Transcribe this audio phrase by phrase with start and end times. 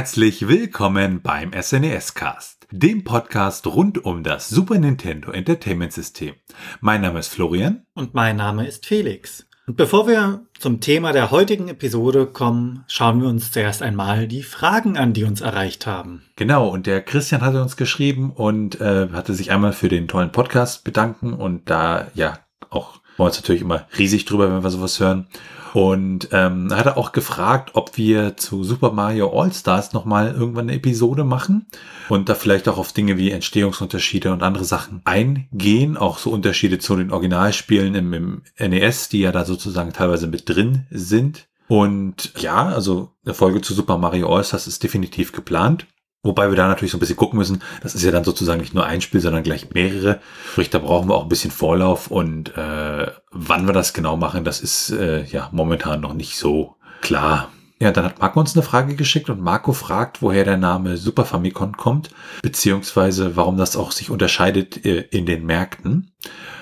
[0.00, 6.36] Herzlich willkommen beim SNES Cast, dem Podcast rund um das Super Nintendo Entertainment System.
[6.80, 9.46] Mein Name ist Florian und mein Name ist Felix.
[9.66, 14.42] Und bevor wir zum Thema der heutigen Episode kommen, schauen wir uns zuerst einmal die
[14.42, 16.22] Fragen an, die uns erreicht haben.
[16.34, 20.32] Genau, und der Christian hatte uns geschrieben und äh, hatte sich einmal für den tollen
[20.32, 22.38] Podcast bedanken und da ja
[22.70, 25.26] auch freuen wir uns natürlich immer riesig drüber, wenn wir sowas hören.
[25.72, 30.74] Und ähm, hat er auch gefragt, ob wir zu Super Mario All-Stars nochmal irgendwann eine
[30.74, 31.66] Episode machen
[32.08, 36.78] und da vielleicht auch auf Dinge wie Entstehungsunterschiede und andere Sachen eingehen, auch so Unterschiede
[36.78, 41.46] zu den Originalspielen im, im NES, die ja da sozusagen teilweise mit drin sind.
[41.68, 45.86] Und ja, also eine Folge zu Super Mario All-Stars ist definitiv geplant.
[46.22, 47.62] Wobei wir da natürlich so ein bisschen gucken müssen.
[47.82, 50.20] Das ist ja dann sozusagen nicht nur ein Spiel, sondern gleich mehrere.
[50.50, 54.44] Sprich, da brauchen wir auch ein bisschen Vorlauf und äh, wann wir das genau machen,
[54.44, 57.48] das ist äh, ja momentan noch nicht so klar.
[57.82, 61.24] Ja, dann hat Marco uns eine Frage geschickt und Marco fragt, woher der Name Super
[61.24, 62.10] Famicom kommt,
[62.42, 66.10] beziehungsweise warum das auch sich unterscheidet äh, in den Märkten.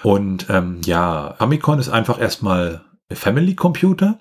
[0.04, 4.20] Und ähm, ja, Famicom ist einfach erstmal Family Computer.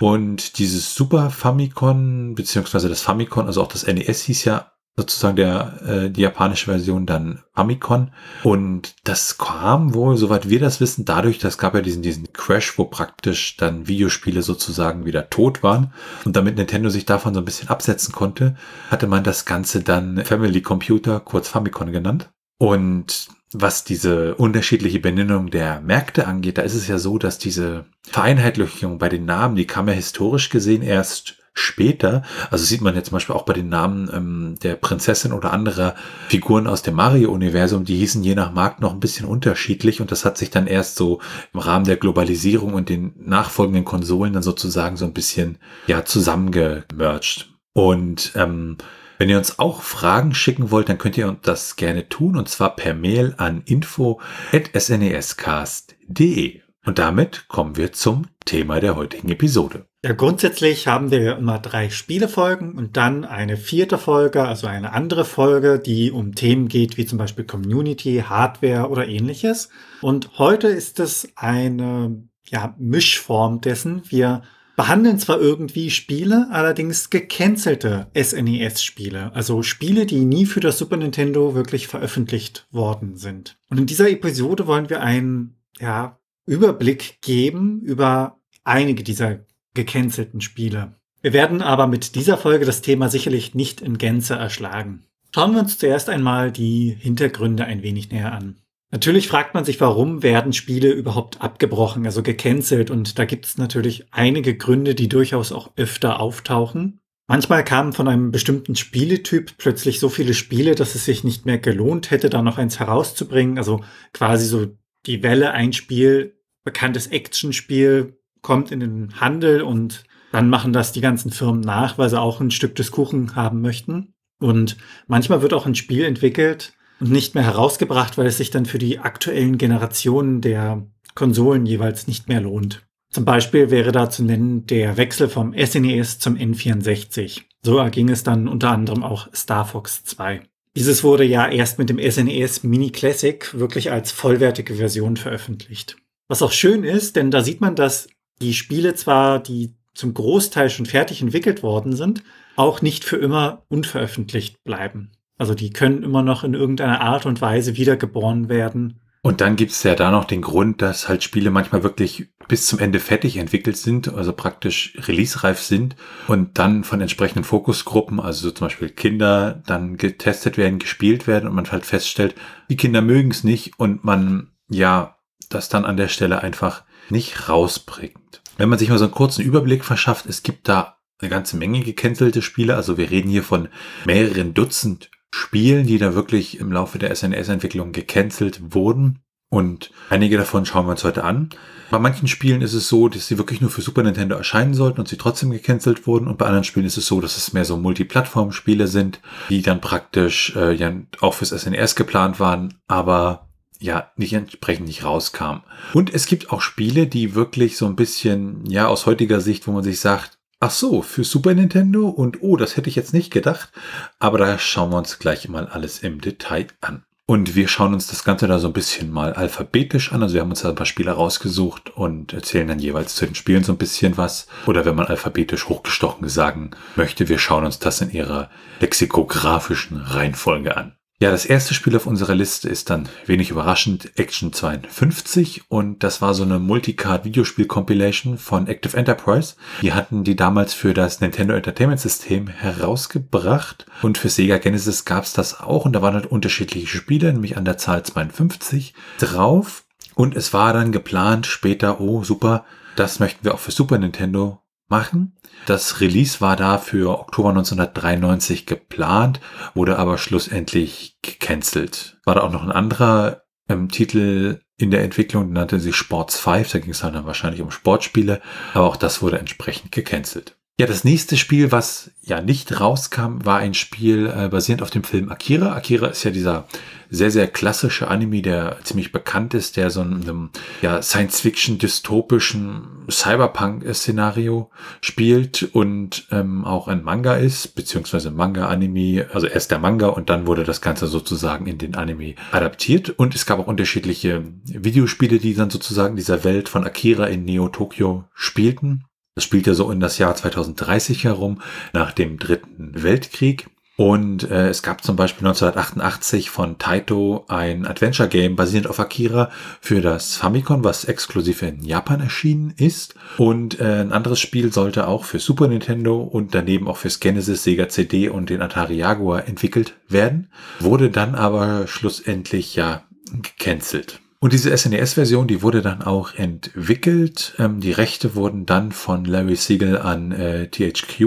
[0.00, 5.80] Und dieses Super Famicom, beziehungsweise das Famicom, also auch das NES hieß ja sozusagen der
[5.86, 8.08] äh, die japanische Version dann Famicom.
[8.42, 12.78] Und das kam wohl soweit wir das wissen dadurch dass gab ja diesen diesen Crash
[12.78, 15.92] wo praktisch dann Videospiele sozusagen wieder tot waren.
[16.24, 18.56] Und damit Nintendo sich davon so ein bisschen absetzen konnte
[18.90, 22.30] hatte man das ganze dann Family Computer kurz Famicom genannt.
[22.58, 27.84] Und was diese unterschiedliche Benennung der Märkte angeht, da ist es ja so, dass diese
[28.08, 32.22] Vereinheitlichung bei den Namen, die kam ja historisch gesehen erst später.
[32.50, 35.96] Also sieht man jetzt zum Beispiel auch bei den Namen ähm, der Prinzessin oder anderer
[36.28, 40.24] Figuren aus dem Mario-Universum, die hießen je nach Markt noch ein bisschen unterschiedlich und das
[40.24, 41.20] hat sich dann erst so
[41.52, 47.48] im Rahmen der Globalisierung und den nachfolgenden Konsolen dann sozusagen so ein bisschen ja zusammengemerged.
[47.72, 48.76] Und ähm,
[49.20, 52.74] wenn ihr uns auch Fragen schicken wollt, dann könnt ihr das gerne tun und zwar
[52.74, 56.62] per Mail an info@snescast.de.
[56.86, 59.84] Und damit kommen wir zum Thema der heutigen Episode.
[60.02, 65.26] Ja, grundsätzlich haben wir immer drei Spielefolgen und dann eine vierte Folge, also eine andere
[65.26, 69.68] Folge, die um Themen geht, wie zum Beispiel Community, Hardware oder ähnliches.
[70.00, 74.00] Und heute ist es eine ja, Mischform dessen.
[74.08, 74.40] Wir
[74.80, 81.54] behandeln zwar irgendwie Spiele, allerdings gecancelte SNES-Spiele, also Spiele, die nie für das Super Nintendo
[81.54, 83.58] wirklich veröffentlicht worden sind.
[83.68, 89.40] Und in dieser Episode wollen wir einen ja, Überblick geben über einige dieser
[89.74, 90.94] gecancelten Spiele.
[91.20, 95.04] Wir werden aber mit dieser Folge das Thema sicherlich nicht in Gänze erschlagen.
[95.34, 98.62] Schauen wir uns zuerst einmal die Hintergründe ein wenig näher an.
[98.92, 102.90] Natürlich fragt man sich, warum werden Spiele überhaupt abgebrochen, also gecancelt.
[102.90, 107.00] Und da gibt es natürlich einige Gründe, die durchaus auch öfter auftauchen.
[107.28, 111.58] Manchmal kamen von einem bestimmten Spieletyp plötzlich so viele Spiele, dass es sich nicht mehr
[111.58, 113.58] gelohnt hätte, da noch eins herauszubringen.
[113.58, 114.66] Also quasi so
[115.06, 120.02] die Welle, ein Spiel, bekanntes Actionspiel, kommt in den Handel und
[120.32, 123.60] dann machen das die ganzen Firmen nach, weil sie auch ein Stück des Kuchen haben
[123.60, 124.14] möchten.
[124.40, 128.66] Und manchmal wird auch ein Spiel entwickelt, und nicht mehr herausgebracht, weil es sich dann
[128.66, 132.82] für die aktuellen Generationen der Konsolen jeweils nicht mehr lohnt.
[133.10, 137.42] Zum Beispiel wäre da zu nennen der Wechsel vom SNES e zum N64.
[137.62, 140.42] So erging es dann unter anderem auch Star Fox 2.
[140.76, 145.96] Dieses wurde ja erst mit dem SNES e Mini Classic wirklich als vollwertige Version veröffentlicht.
[146.28, 148.08] Was auch schön ist, denn da sieht man, dass
[148.40, 152.22] die Spiele zwar, die zum Großteil schon fertig entwickelt worden sind,
[152.54, 155.10] auch nicht für immer unveröffentlicht bleiben.
[155.40, 159.00] Also die können immer noch in irgendeiner Art und Weise wiedergeboren werden.
[159.22, 162.66] Und dann gibt es ja da noch den Grund, dass halt Spiele manchmal wirklich bis
[162.66, 165.96] zum Ende fertig entwickelt sind, also praktisch releasereif sind
[166.28, 171.48] und dann von entsprechenden Fokusgruppen, also so zum Beispiel Kinder, dann getestet werden, gespielt werden
[171.48, 172.34] und man halt feststellt,
[172.68, 175.16] die Kinder mögen es nicht und man ja
[175.48, 178.42] das dann an der Stelle einfach nicht rausbringt.
[178.58, 181.80] Wenn man sich mal so einen kurzen Überblick verschafft, es gibt da eine ganze Menge
[181.80, 183.68] gecancelte Spiele, also wir reden hier von
[184.04, 189.20] mehreren Dutzend Spielen, die da wirklich im Laufe der SNS-Entwicklung gecancelt wurden.
[189.52, 191.50] Und einige davon schauen wir uns heute an.
[191.90, 195.00] Bei manchen Spielen ist es so, dass sie wirklich nur für Super Nintendo erscheinen sollten
[195.00, 196.28] und sie trotzdem gecancelt wurden.
[196.28, 199.80] Und bei anderen Spielen ist es so, dass es mehr so Multiplattform-Spiele sind, die dann
[199.80, 203.48] praktisch äh, ja auch fürs SNS geplant waren, aber
[203.80, 205.62] ja nicht entsprechend nicht rauskamen.
[205.94, 209.72] Und es gibt auch Spiele, die wirklich so ein bisschen, ja, aus heutiger Sicht, wo
[209.72, 213.32] man sich sagt, Ach so, für Super Nintendo und oh, das hätte ich jetzt nicht
[213.32, 213.70] gedacht.
[214.18, 217.02] Aber da schauen wir uns gleich mal alles im Detail an.
[217.24, 220.22] Und wir schauen uns das Ganze da so ein bisschen mal alphabetisch an.
[220.22, 223.36] Also wir haben uns da ein paar Spiele rausgesucht und erzählen dann jeweils zu den
[223.36, 224.48] Spielen so ein bisschen was.
[224.66, 230.76] Oder wenn man alphabetisch hochgestochen sagen möchte, wir schauen uns das in ihrer lexikografischen Reihenfolge
[230.76, 230.92] an.
[231.22, 236.22] Ja, das erste Spiel auf unserer Liste ist dann wenig überraschend Action 52 und das
[236.22, 239.56] war so eine Multicard-Videospiel-Compilation von Active Enterprise.
[239.82, 245.34] Die hatten die damals für das Nintendo Entertainment System herausgebracht und für Sega Genesis gab's
[245.34, 249.84] das auch und da waren halt unterschiedliche Spiele, nämlich an der Zahl 52 drauf
[250.14, 252.64] und es war dann geplant später, oh super,
[252.96, 255.36] das möchten wir auch für Super Nintendo machen.
[255.66, 259.40] Das Release war da für Oktober 1993 geplant,
[259.74, 262.18] wurde aber schlussendlich gecancelt.
[262.24, 266.72] War da auch noch ein anderer ähm, Titel in der Entwicklung, nannte sich Sports 5,
[266.72, 268.40] da ging es dann wahrscheinlich um Sportspiele,
[268.74, 270.56] aber auch das wurde entsprechend gecancelt.
[270.80, 275.04] Ja, das nächste Spiel, was ja nicht rauskam, war ein Spiel äh, basierend auf dem
[275.04, 275.74] Film Akira.
[275.74, 276.66] Akira ist ja dieser
[277.10, 280.48] sehr, sehr klassische Anime, der ziemlich bekannt ist, der so in einem
[280.80, 284.70] ja, Science-Fiction-dystopischen Cyberpunk-Szenario
[285.02, 290.46] spielt und ähm, auch ein Manga ist, beziehungsweise Manga-Anime, also erst der Manga und dann
[290.46, 293.10] wurde das Ganze sozusagen in den Anime adaptiert.
[293.10, 298.24] Und es gab auch unterschiedliche Videospiele, die dann sozusagen dieser Welt von Akira in Neo-Tokyo
[298.32, 299.04] spielten.
[299.34, 301.60] Das spielt ja so in das Jahr 2030 herum,
[301.92, 303.68] nach dem Dritten Weltkrieg.
[304.00, 309.50] Und äh, es gab zum Beispiel 1988 von Taito ein Adventure Game basierend auf Akira
[309.82, 313.14] für das Famicom, was exklusiv in Japan erschienen ist.
[313.36, 317.62] Und äh, ein anderes Spiel sollte auch für Super Nintendo und daneben auch fürs Genesis,
[317.62, 320.48] Sega CD und den Atari Jaguar entwickelt werden,
[320.78, 323.02] wurde dann aber schlussendlich ja
[323.42, 324.20] gecancelt.
[324.42, 327.54] Und diese SNES-Version, die wurde dann auch entwickelt.
[327.58, 331.20] Ähm, die Rechte wurden dann von Larry Siegel an äh, THQ,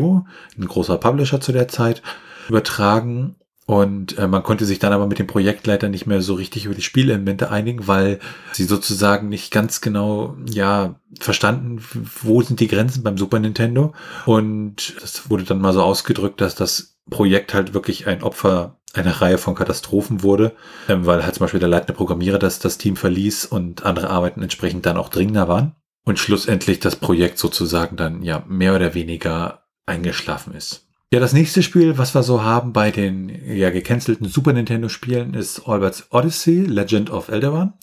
[0.57, 2.01] ein großer Publisher zu der Zeit,
[2.49, 3.35] übertragen.
[3.67, 6.73] Und äh, man konnte sich dann aber mit dem Projektleiter nicht mehr so richtig über
[6.73, 8.19] die Spielelemente einigen, weil
[8.51, 11.83] sie sozusagen nicht ganz genau, ja, verstanden,
[12.23, 13.93] wo sind die Grenzen beim Super Nintendo.
[14.25, 19.21] Und das wurde dann mal so ausgedrückt, dass das Projekt halt wirklich ein Opfer eine
[19.21, 20.53] Reihe von Katastrophen wurde,
[20.87, 24.41] ähm, weil halt zum Beispiel der leitende Programmierer das, das Team verließ und andere Arbeiten
[24.41, 25.75] entsprechend dann auch dringender waren
[26.05, 30.87] und schlussendlich das Projekt sozusagen dann ja mehr oder weniger eingeschlafen ist.
[31.13, 35.35] Ja, das nächste Spiel, was wir so haben bei den ja gecancelten Super Nintendo Spielen,
[35.35, 37.73] ist Albert's Odyssey, Legend of Elderon.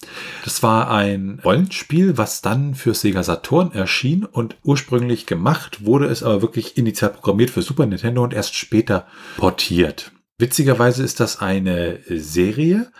[0.42, 6.24] Das war ein Rollenspiel, was dann für Sega Saturn erschien und ursprünglich gemacht wurde es
[6.24, 9.06] aber wirklich initial programmiert für Super Nintendo und erst später
[9.36, 10.10] portiert.
[10.40, 12.90] Witzigerweise ist das eine Serie,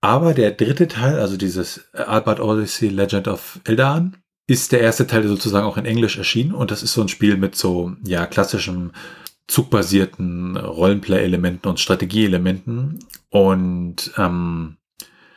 [0.00, 5.26] aber der dritte Teil, also dieses Albert Odyssey Legend of Eldan, ist der erste Teil
[5.26, 8.92] sozusagen auch in Englisch erschienen und das ist so ein Spiel mit so ja klassischem
[9.46, 12.98] zugbasierten Rollenplay-Elementen und Strategieelementen.
[13.30, 14.76] Und ähm,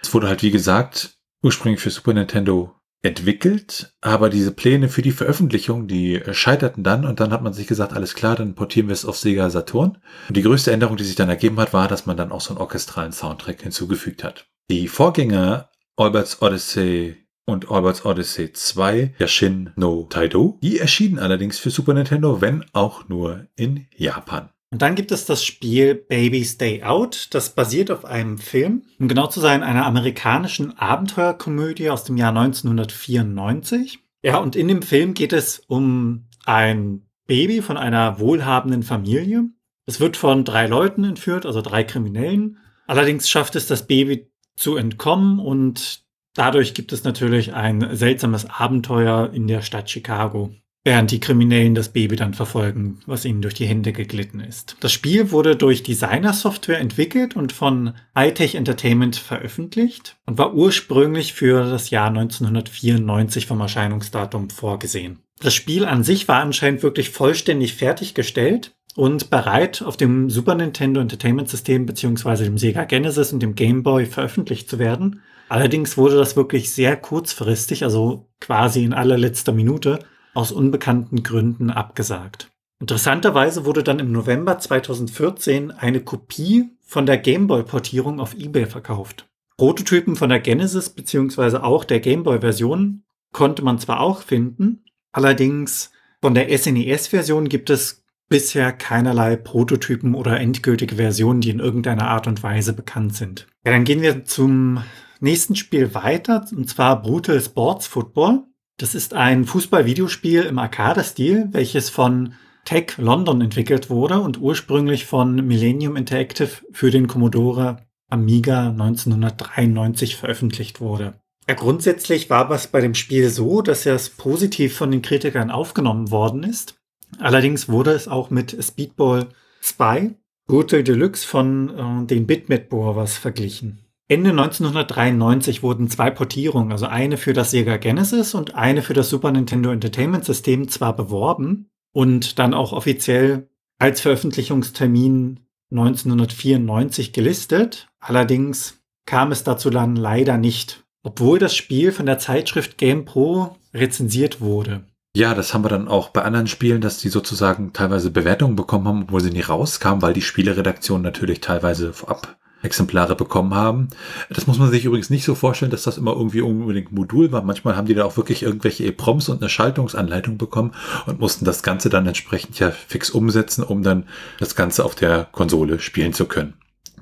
[0.02, 2.74] es wurde halt wie gesagt ursprünglich für Super Nintendo
[3.06, 7.68] entwickelt, aber diese Pläne für die Veröffentlichung, die scheiterten dann und dann hat man sich
[7.68, 10.00] gesagt, alles klar, dann portieren wir es auf Sega Saturn.
[10.28, 12.50] Und die größte Änderung, die sich dann ergeben hat, war, dass man dann auch so
[12.50, 14.47] einen orchestralen Soundtrack hinzugefügt hat.
[14.69, 21.69] Die Vorgänger Albert's Odyssey und Albert's Odyssey 2, Yashin no Taido, die erschienen allerdings für
[21.69, 24.50] Super Nintendo, wenn auch nur in Japan.
[24.72, 27.28] Und dann gibt es das Spiel Baby's Day Out.
[27.31, 32.36] Das basiert auf einem Film, um genau zu sein, einer amerikanischen Abenteuerkomödie aus dem Jahr
[32.36, 34.00] 1994.
[34.24, 39.45] Ja, und in dem Film geht es um ein Baby von einer wohlhabenden Familie.
[39.86, 42.57] Es wird von drei Leuten entführt, also drei Kriminellen.
[42.88, 46.04] Allerdings schafft es das Baby zu entkommen und
[46.34, 50.54] dadurch gibt es natürlich ein seltsames Abenteuer in der Stadt Chicago
[50.85, 54.77] während die Kriminellen das Baby dann verfolgen, was ihnen durch die Hände geglitten ist.
[54.80, 61.33] Das Spiel wurde durch Designer Software entwickelt und von iTech Entertainment veröffentlicht und war ursprünglich
[61.33, 65.19] für das Jahr 1994 vom Erscheinungsdatum vorgesehen.
[65.39, 71.01] Das Spiel an sich war anscheinend wirklich vollständig fertiggestellt und bereit auf dem Super Nintendo
[71.01, 75.21] Entertainment System beziehungsweise dem Sega Genesis und dem Game Boy veröffentlicht zu werden.
[75.49, 79.99] Allerdings wurde das wirklich sehr kurzfristig, also quasi in allerletzter Minute,
[80.35, 82.51] aus unbekannten Gründen abgesagt.
[82.80, 89.27] Interessanterweise wurde dann im November 2014 eine Kopie von der Gameboy-Portierung auf eBay verkauft.
[89.57, 91.57] Prototypen von der Genesis bzw.
[91.57, 98.73] auch der Gameboy-Version konnte man zwar auch finden, allerdings von der SNES-Version gibt es bisher
[98.73, 103.47] keinerlei Prototypen oder endgültige Versionen, die in irgendeiner Art und Weise bekannt sind.
[103.65, 104.83] Ja, dann gehen wir zum
[105.19, 108.44] nächsten Spiel weiter, und zwar Brutal Sports Football.
[108.78, 112.34] Das ist ein Fußball-Videospiel im Arcade-Stil, welches von
[112.66, 117.78] Tech London entwickelt wurde und ursprünglich von Millennium Interactive für den Commodore
[118.10, 121.14] Amiga 1993 veröffentlicht wurde.
[121.48, 126.12] Ja, grundsätzlich war es bei dem Spiel so, dass es positiv von den Kritikern aufgenommen
[126.12, 126.76] worden ist.
[127.20, 129.28] Allerdings wurde es auch mit Speedball
[129.62, 130.16] 2
[130.48, 133.84] Gute Deluxe von äh, den Bitmap Boers verglichen.
[134.07, 139.09] Ende 1993 wurden zwei Portierungen, also eine für das Sega Genesis und eine für das
[139.09, 145.40] Super Nintendo Entertainment System zwar beworben und dann auch offiziell als Veröffentlichungstermin
[145.71, 147.88] 1994 gelistet.
[148.00, 153.56] Allerdings kam es dazu dann leider nicht, obwohl das Spiel von der Zeitschrift Game Pro
[153.74, 154.83] rezensiert wurde.
[155.18, 158.88] Ja, das haben wir dann auch bei anderen Spielen, dass die sozusagen teilweise Bewertungen bekommen
[158.88, 163.90] haben, obwohl sie nie rauskamen, weil die Spieleredaktion natürlich teilweise vorab Exemplare bekommen haben.
[164.30, 167.44] Das muss man sich übrigens nicht so vorstellen, dass das immer irgendwie unbedingt Modul war.
[167.44, 170.72] Manchmal haben die da auch wirklich irgendwelche EPROMs und eine Schaltungsanleitung bekommen
[171.06, 174.06] und mussten das Ganze dann entsprechend ja fix umsetzen, um dann
[174.40, 176.56] das Ganze auf der Konsole spielen zu können.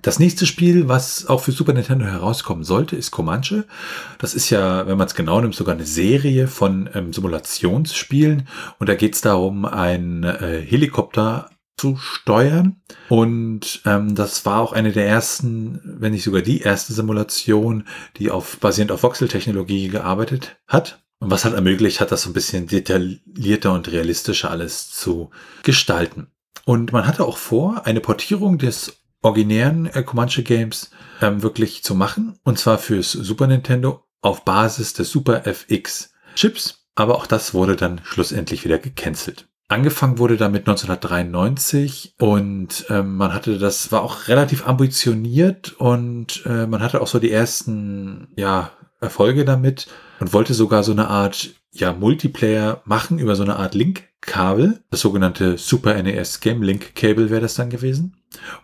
[0.04, 3.64] Das nächste Spiel, was auch für Super Nintendo herauskommen sollte, ist Comanche.
[4.20, 8.50] Das ist ja, wenn man es genau nimmt, sogar eine Serie von ähm, Simulationsspielen.
[8.80, 12.82] Und da geht es darum, ein äh, Helikopter zu steuern.
[13.10, 17.86] Und ähm, das war auch eine der ersten, wenn nicht sogar die erste Simulation,
[18.18, 21.04] die auf basierend auf Voxel-Technologie gearbeitet hat.
[21.20, 25.32] Und was halt ermöglicht hat, das so ein bisschen detaillierter und realistischer alles zu
[25.64, 26.28] gestalten.
[26.66, 31.96] Und man hatte auch vor, eine Portierung des originären äh, Comanche Games ähm, wirklich zu
[31.96, 32.38] machen.
[32.44, 36.86] Und zwar fürs Super Nintendo auf Basis des Super FX Chips.
[36.96, 39.48] Aber auch das wurde dann schlussendlich wieder gecancelt.
[39.70, 46.68] Angefangen wurde damit 1993 und ähm, man hatte das war auch relativ ambitioniert und äh,
[46.68, 49.88] man hatte auch so die ersten ja Erfolge damit
[50.20, 55.02] und wollte sogar so eine Art ja Multiplayer machen über so eine Art Link-Kabel, das
[55.02, 58.18] sogenannte Super NES Game Link Cable wäre das dann gewesen.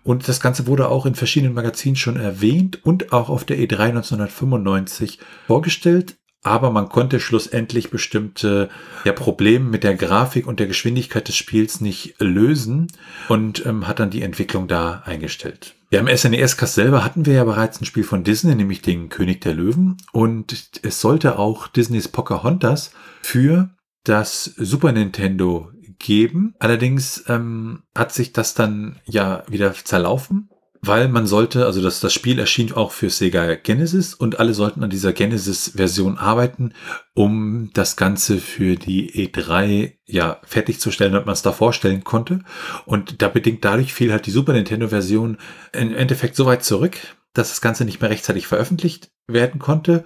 [0.03, 3.79] Und das Ganze wurde auch in verschiedenen Magazinen schon erwähnt und auch auf der E3
[3.89, 6.17] 1995 vorgestellt.
[6.41, 8.69] Aber man konnte schlussendlich bestimmte
[9.03, 12.87] ja, Probleme mit der Grafik und der Geschwindigkeit des Spiels nicht lösen
[13.27, 15.75] und ähm, hat dann die Entwicklung da eingestellt.
[15.91, 19.41] Ja, im SNES-Cast selber hatten wir ja bereits ein Spiel von Disney, nämlich den König
[19.41, 19.97] der Löwen.
[20.11, 22.91] Und es sollte auch Disneys Pocahontas
[23.21, 23.71] für
[24.03, 26.55] das Super Nintendo geben.
[26.59, 30.49] Allerdings ähm, hat sich das dann ja wieder zerlaufen,
[30.81, 34.83] weil man sollte, also das, das Spiel erschien auch für Sega Genesis und alle sollten
[34.83, 36.73] an dieser Genesis-Version arbeiten,
[37.13, 42.39] um das Ganze für die E3 ja fertigzustellen, damit man es da vorstellen konnte.
[42.85, 45.37] Und da bedingt dadurch fiel halt die Super Nintendo-Version
[45.73, 46.97] im Endeffekt so weit zurück,
[47.33, 50.05] dass das Ganze nicht mehr rechtzeitig veröffentlicht werden konnte.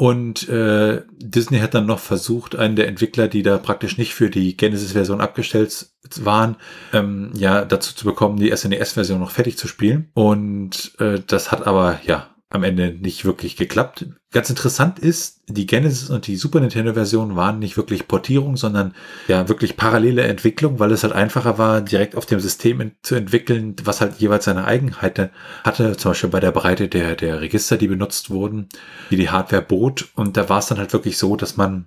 [0.00, 4.30] Und äh, Disney hat dann noch versucht, einen der Entwickler, die da praktisch nicht für
[4.30, 5.90] die Genesis-Version abgestellt
[6.22, 6.56] waren,
[6.94, 10.08] ähm, ja, dazu zu bekommen, die SNES-Version noch fertig zu spielen.
[10.14, 14.06] Und äh, das hat aber ja am Ende nicht wirklich geklappt.
[14.32, 18.94] Ganz interessant ist, die Genesis und die Super Nintendo Version waren nicht wirklich Portierung, sondern
[19.28, 23.76] ja wirklich parallele Entwicklung, weil es halt einfacher war, direkt auf dem System zu entwickeln,
[23.84, 25.30] was halt jeweils seine Eigenheiten
[25.62, 28.68] hatte, zum Beispiel bei der Breite der, der Register, die benutzt wurden,
[29.10, 30.08] die die Hardware bot.
[30.16, 31.86] Und da war es dann halt wirklich so, dass man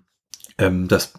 [0.57, 1.13] ähm, das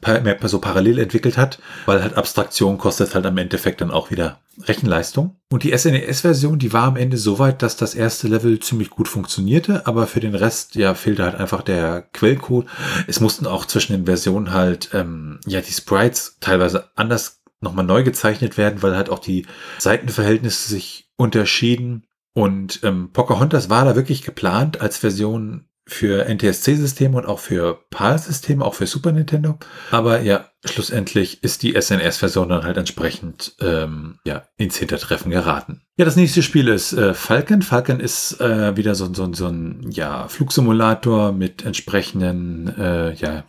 [0.44, 5.36] so parallel entwickelt hat, weil halt Abstraktion kostet halt am Endeffekt dann auch wieder Rechenleistung.
[5.50, 9.08] Und die SNES-Version, die war am Ende so weit, dass das erste Level ziemlich gut
[9.08, 12.66] funktionierte, aber für den Rest, ja, fehlte halt einfach der Quellcode.
[13.06, 18.04] Es mussten auch zwischen den Versionen halt, ähm, ja, die Sprites teilweise anders nochmal neu
[18.04, 19.46] gezeichnet werden, weil halt auch die
[19.78, 22.06] Seitenverhältnisse sich unterschieden.
[22.34, 28.64] Und ähm, Pocahontas war da wirklich geplant als Version für NTSC-Systeme und auch für PAL-Systeme,
[28.64, 29.58] auch für Super Nintendo.
[29.90, 35.82] Aber ja, schlussendlich ist die SNES-Version dann halt entsprechend ähm, ja, ins Hintertreffen geraten.
[35.96, 37.60] Ja, das nächste Spiel ist äh, Falcon.
[37.62, 43.44] Falcon ist äh, wieder so, so, so ein ja, Flugsimulator mit entsprechenden, äh, ja,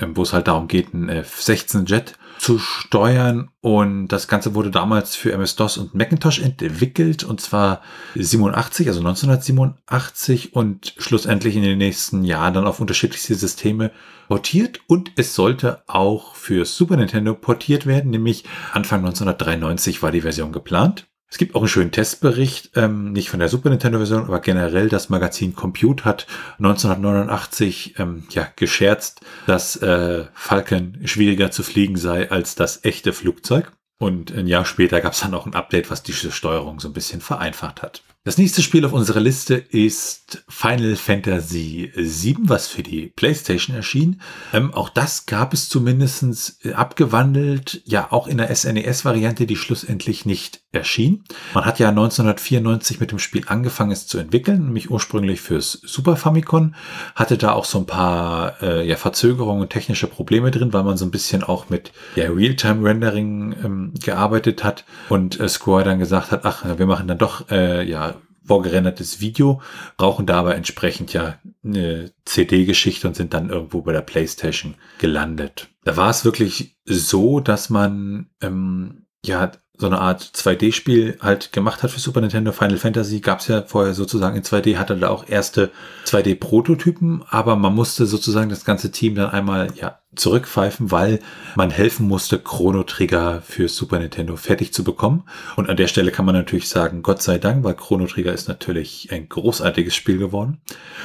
[0.00, 3.50] wo es halt darum geht, ein F-16-Jet zu steuern.
[3.60, 7.82] Und das Ganze wurde damals für MS-DOS und Macintosh entwickelt, und zwar
[8.14, 13.90] 87, also 1987 und schlussendlich in den nächsten Jahren dann auf unterschiedlichste Systeme
[14.28, 14.80] portiert.
[14.86, 20.52] Und es sollte auch für Super Nintendo portiert werden, nämlich Anfang 1993 war die Version
[20.52, 21.09] geplant.
[21.30, 25.10] Es gibt auch einen schönen Testbericht, ähm, nicht von der Super Nintendo-Version, aber generell das
[25.10, 26.26] Magazin Compute hat
[26.58, 33.70] 1989 ähm, ja, gescherzt, dass äh, Falcon schwieriger zu fliegen sei als das echte Flugzeug.
[33.98, 36.94] Und ein Jahr später gab es dann auch ein Update, was diese Steuerung so ein
[36.94, 38.02] bisschen vereinfacht hat.
[38.22, 44.20] Das nächste Spiel auf unserer Liste ist Final Fantasy VII, was für die PlayStation erschien.
[44.52, 50.26] Ähm, auch das gab es zumindestens äh, abgewandelt, ja auch in der SNES-Variante, die schlussendlich
[50.26, 51.24] nicht erschien.
[51.54, 56.16] Man hat ja 1994 mit dem Spiel angefangen, es zu entwickeln, nämlich ursprünglich fürs Super
[56.16, 56.74] Famicom,
[57.14, 60.98] hatte da auch so ein paar äh, ja, Verzögerungen und technische Probleme drin, weil man
[60.98, 66.32] so ein bisschen auch mit ja, Realtime-Rendering ähm, gearbeitet hat und äh, Square dann gesagt
[66.32, 68.09] hat, ach, wir machen dann doch äh, ja
[68.44, 69.60] vorgerendertes Video,
[69.96, 75.68] brauchen da aber entsprechend ja eine CD-Geschichte und sind dann irgendwo bei der PlayStation gelandet.
[75.84, 81.82] Da war es wirklich so, dass man ähm, ja so eine Art 2D-Spiel halt gemacht
[81.82, 82.52] hat für Super Nintendo.
[82.52, 85.70] Final Fantasy gab es ja vorher sozusagen in 2D, hatte da auch erste
[86.04, 91.20] 2D-Prototypen, aber man musste sozusagen das ganze Team dann einmal ja zurückpfeifen, weil
[91.56, 95.24] man helfen musste, Chrono Trigger für Super Nintendo fertig zu bekommen.
[95.56, 98.48] Und an der Stelle kann man natürlich sagen, Gott sei Dank, weil Chrono Trigger ist
[98.48, 100.58] natürlich ein großartiges Spiel geworden.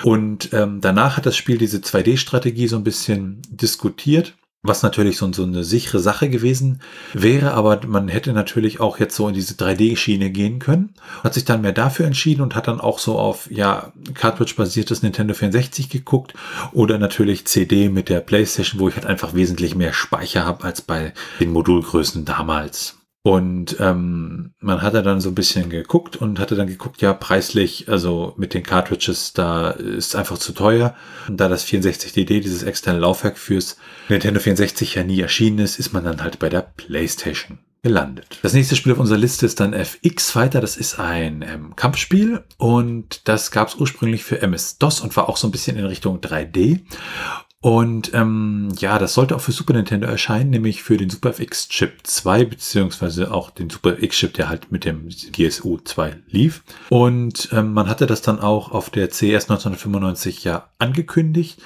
[0.04, 4.34] Und ähm, danach hat das Spiel diese 2D-Strategie so ein bisschen diskutiert
[4.68, 6.82] was natürlich so, so eine sichere Sache gewesen
[7.14, 10.94] wäre, aber man hätte natürlich auch jetzt so in diese 3D-Schiene gehen können.
[11.24, 15.34] Hat sich dann mehr dafür entschieden und hat dann auch so auf, ja, Cartridge-basiertes Nintendo
[15.34, 16.34] 64 geguckt
[16.74, 20.82] oder natürlich CD mit der Playstation, wo ich halt einfach wesentlich mehr Speicher habe als
[20.82, 22.98] bei den Modulgrößen damals.
[23.26, 27.90] Und ähm, man hatte dann so ein bisschen geguckt und hatte dann geguckt, ja, preislich,
[27.90, 30.94] also mit den Cartridges, da ist einfach zu teuer.
[31.28, 33.78] Und da das 64DD, dieses externe Laufwerk fürs
[34.10, 38.38] Nintendo 64 ja nie erschienen ist, ist man dann halt bei der PlayStation gelandet.
[38.44, 40.62] Das nächste Spiel auf unserer Liste ist dann FX Fighter.
[40.62, 45.38] Das ist ein ähm, Kampfspiel und das gab es ursprünglich für MS-DOS und war auch
[45.38, 46.82] so ein bisschen in Richtung 3D.
[47.66, 51.68] Und ähm, ja, das sollte auch für Super Nintendo erscheinen, nämlich für den Super FX
[51.68, 56.64] Chip 2, beziehungsweise auch den Super FX Chip, der halt mit dem GSU 2 lief.
[56.90, 61.60] Und ähm, man hatte das dann auch auf der CS 1995 ja angekündigt.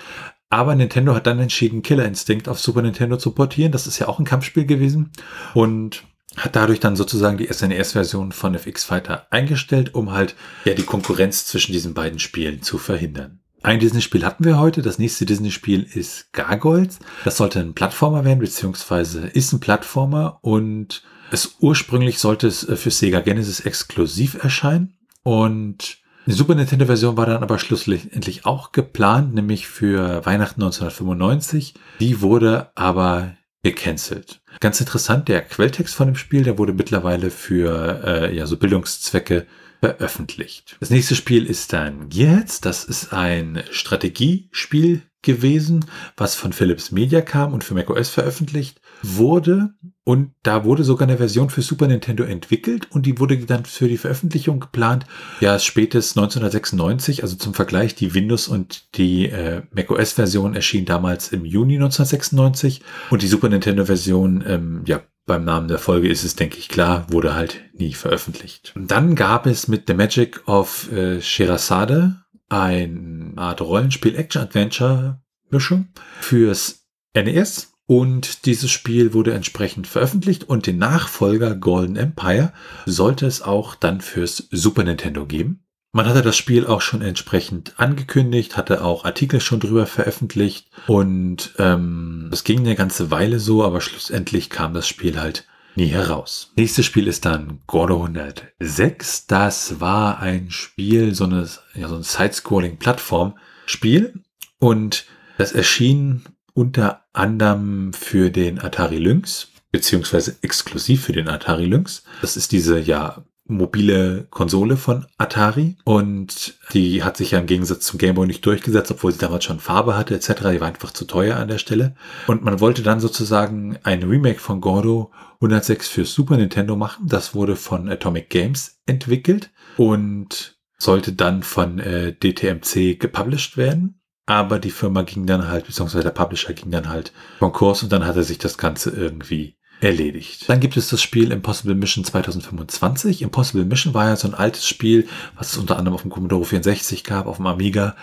[0.49, 3.73] Aber Nintendo hat dann entschieden, Killer Instinct auf Super Nintendo zu portieren.
[3.73, 5.11] Das ist ja auch ein Kampfspiel gewesen.
[5.53, 6.05] Und
[6.37, 11.45] hat dadurch dann sozusagen die SNES-Version von FX Fighter eingestellt, um halt ja die Konkurrenz
[11.45, 13.38] zwischen diesen beiden Spielen zu verhindern.
[13.61, 14.81] Ein Disney-Spiel hatten wir heute.
[14.81, 16.99] Das nächste Disney-Spiel ist Gargoyles.
[17.25, 22.75] Das sollte ein Plattformer werden, beziehungsweise ist ein Plattformer und es ursprünglich sollte es äh,
[22.75, 29.33] für Sega Genesis exklusiv erscheinen und die Super Nintendo-Version war dann aber schlussendlich auch geplant,
[29.33, 31.73] nämlich für Weihnachten 1995.
[31.99, 34.41] Die wurde aber gecancelt.
[34.59, 39.47] Ganz interessant, der Quelltext von dem Spiel, der wurde mittlerweile für äh, ja so Bildungszwecke
[39.79, 40.77] veröffentlicht.
[40.79, 42.61] Das nächste Spiel ist dann Gears.
[42.61, 49.73] Das ist ein Strategiespiel gewesen, was von Philips Media kam und für macOS veröffentlicht wurde.
[50.03, 53.87] Und da wurde sogar eine Version für Super Nintendo entwickelt und die wurde dann für
[53.87, 55.05] die Veröffentlichung geplant.
[55.39, 61.45] Ja, spätestens 1996, also zum Vergleich, die Windows und die äh, macOS-Version erschien damals im
[61.45, 66.57] Juni 1996 und die Super Nintendo-Version ähm, ja beim Namen der Folge ist es, denke
[66.57, 68.73] ich, klar, wurde halt nie veröffentlicht.
[68.75, 75.89] dann gab es mit The Magic of äh, Sherazade eine Art Rollenspiel-Action-Adventure-Mischung
[76.19, 77.73] fürs NES.
[77.85, 82.51] Und dieses Spiel wurde entsprechend veröffentlicht und den Nachfolger Golden Empire
[82.87, 85.63] sollte es auch dann fürs Super Nintendo geben.
[85.91, 91.55] Man hatte das Spiel auch schon entsprechend angekündigt, hatte auch Artikel schon drüber veröffentlicht und
[91.57, 96.51] ähm, es ging eine ganze Weile so, aber schlussendlich kam das Spiel halt nie heraus.
[96.55, 99.25] Nächstes Spiel ist dann Gordo 106.
[99.25, 104.13] Das war ein Spiel, so, eine, ja, so ein Side-Scrolling-Plattform-Spiel
[104.59, 105.07] und
[105.39, 106.21] das erschien
[106.53, 112.03] unter anderem für den Atari Lynx beziehungsweise exklusiv für den Atari Lynx.
[112.21, 117.85] Das ist diese ja mobile Konsole von Atari und die hat sich ja im Gegensatz
[117.85, 120.49] zum Game Boy nicht durchgesetzt, obwohl sie damals schon Farbe hatte etc.
[120.51, 121.95] Die war einfach zu teuer an der Stelle.
[122.27, 127.07] Und man wollte dann sozusagen ein Remake von Gordo 106 für Super Nintendo machen.
[127.07, 134.01] Das wurde von Atomic Games entwickelt und sollte dann von äh, DTMC gepublished werden.
[134.25, 138.05] Aber die Firma ging dann halt, beziehungsweise der Publisher ging dann halt Konkurs und dann
[138.05, 140.47] hatte sich das Ganze irgendwie erledigt.
[140.47, 143.21] Dann gibt es das Spiel Impossible Mission 2025.
[143.21, 146.45] Impossible Mission war ja so ein altes Spiel, was es unter anderem auf dem Commodore
[146.45, 147.95] 64 gab, auf dem Amiga.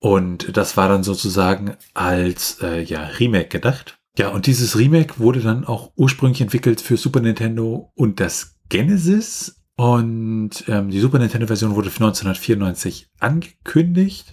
[0.00, 3.98] Und das war dann sozusagen als äh, ja, Remake gedacht.
[4.16, 9.60] Ja, und dieses Remake wurde dann auch ursprünglich entwickelt für Super Nintendo und das Genesis.
[9.76, 14.32] Und ähm, die Super Nintendo-Version wurde für 1994 angekündigt.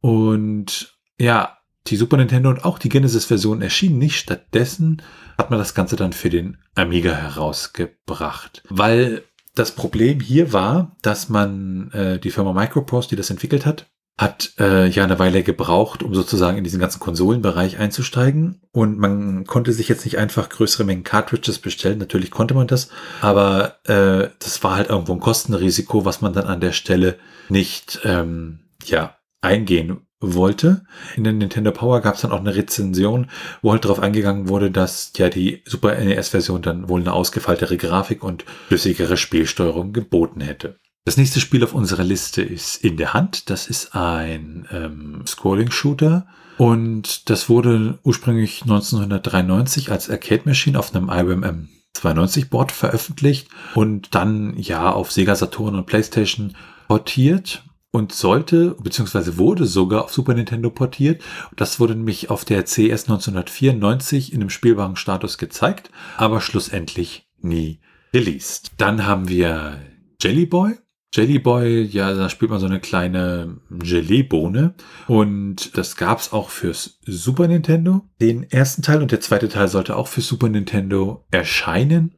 [0.00, 1.59] Und ja,
[1.90, 4.16] die Super Nintendo und auch die Genesis-Version erschienen nicht.
[4.16, 5.02] Stattdessen
[5.36, 8.62] hat man das Ganze dann für den Amiga herausgebracht.
[8.68, 9.24] Weil
[9.54, 14.52] Das Problem hier war, dass man äh, die Firma Microprose, die das entwickelt hat, hat
[14.58, 18.60] äh, ja eine Weile gebraucht, um sozusagen in diesen ganzen Konsolenbereich einzusteigen.
[18.70, 21.98] Und man konnte sich jetzt nicht einfach größere Mengen Cartridges bestellen.
[21.98, 22.90] Natürlich konnte man das,
[23.22, 28.00] aber äh, das war halt irgendwo ein Kostenrisiko, was man dann an der Stelle nicht
[28.04, 30.84] ähm, ja eingehen wollte.
[31.16, 33.28] In der Nintendo Power gab es dann auch eine Rezension,
[33.62, 38.22] wo halt darauf eingegangen wurde, dass ja die Super NES-Version dann wohl eine ausgefeiltere Grafik
[38.22, 40.78] und flüssigere Spielsteuerung geboten hätte.
[41.04, 43.48] Das nächste Spiel auf unserer Liste ist In der Hand.
[43.50, 46.26] Das ist ein ähm, Scrolling-Shooter.
[46.58, 54.56] Und das wurde ursprünglich 1993 als Arcade Machine auf einem IBM M92-Board veröffentlicht und dann
[54.58, 56.54] ja auf Sega Saturn und PlayStation
[56.86, 61.22] portiert und sollte, beziehungsweise wurde sogar auf Super Nintendo portiert.
[61.56, 67.80] Das wurde nämlich auf der CS 1994 in einem spielbaren Status gezeigt, aber schlussendlich nie
[68.14, 68.72] released.
[68.76, 69.80] Dann haben wir
[70.22, 70.74] Jelly Boy.
[71.12, 74.74] Jelly Boy, ja, da spielt man so eine kleine Gelee-Bohne.
[75.08, 78.02] Und das gab's auch fürs Super Nintendo.
[78.20, 82.14] Den ersten Teil und der zweite Teil sollte auch für Super Nintendo erscheinen.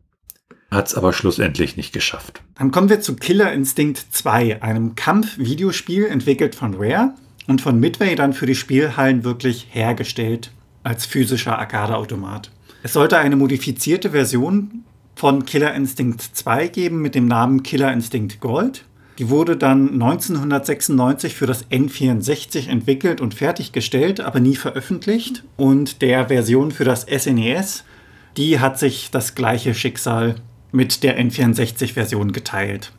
[0.72, 2.40] Hat's aber schlussendlich nicht geschafft.
[2.56, 7.12] Dann kommen wir zu Killer Instinct 2, einem Kampf-Videospiel entwickelt von Rare
[7.46, 10.50] und von Midway dann für die Spielhallen wirklich hergestellt
[10.82, 12.50] als physischer Arcade-Automat.
[12.82, 18.40] Es sollte eine modifizierte Version von Killer Instinct 2 geben mit dem Namen Killer Instinct
[18.40, 18.86] Gold.
[19.18, 25.44] Die wurde dann 1996 für das N64 entwickelt und fertiggestellt, aber nie veröffentlicht.
[25.58, 30.36] Und der Version für das SNES, e die hat sich das gleiche Schicksal
[30.72, 32.92] mit der N64-Version geteilt.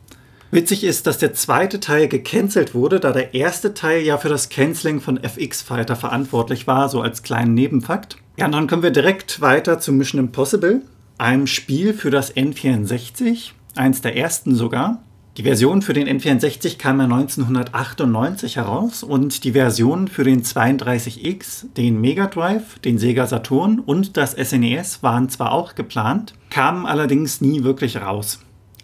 [0.50, 4.48] Witzig ist, dass der zweite Teil gecancelt wurde, da der erste Teil ja für das
[4.48, 8.16] Canceling von FX Fighter verantwortlich war, so als kleinen Nebenfakt.
[8.36, 10.82] Ja, und dann kommen wir direkt weiter zu Mission Impossible
[11.18, 15.02] einem Spiel für das N64, eins der ersten sogar.
[15.36, 21.72] Die Version für den N64 kam ja 1998 heraus und die Version für den 32X,
[21.76, 26.86] den Mega Drive, den Sega Saturn und das SNES e waren zwar auch geplant, kamen
[26.86, 28.40] allerdings nie wirklich raus.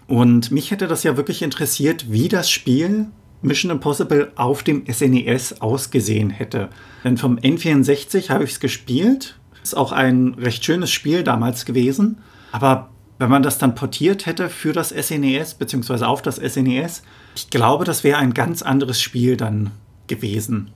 [0.08, 3.06] Und mich hätte das ja wirklich interessiert, wie das Spiel
[3.42, 6.68] Mission Impossible auf dem SNES e ausgesehen hätte.
[7.04, 12.18] Denn vom N64 habe ich es gespielt ist auch ein recht schönes Spiel damals gewesen.
[12.52, 17.00] Aber wenn man das dann portiert hätte für das SNES, e beziehungsweise auf das SNES,
[17.00, 17.02] e
[17.36, 19.72] ich glaube, das wäre ein ganz anderes Spiel dann
[20.06, 20.70] gewesen.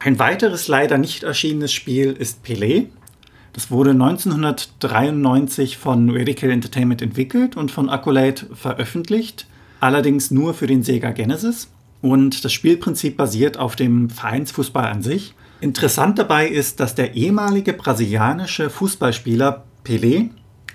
[0.00, 2.86] Ein weiteres leider nicht erschienenes Spiel ist Pelé.
[3.52, 9.46] Das wurde 1993 von Radical Entertainment entwickelt und von Accolade veröffentlicht,
[9.78, 11.70] allerdings nur für den Sega Genesis.
[12.02, 15.34] Und das Spielprinzip basiert auf dem Vereinsfußball an sich.
[15.60, 20.30] Interessant dabei ist, dass der ehemalige brasilianische Fußballspieler Pelé,